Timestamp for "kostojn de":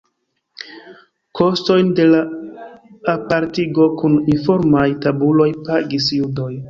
1.39-2.07